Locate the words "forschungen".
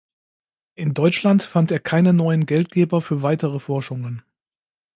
3.59-4.23